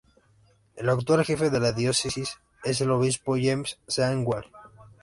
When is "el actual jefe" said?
0.77-1.51